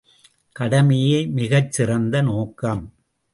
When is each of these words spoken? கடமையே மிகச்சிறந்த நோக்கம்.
கடமையே 0.55 1.25
மிகச்சிறந்த 1.25 2.21
நோக்கம். 2.21 2.83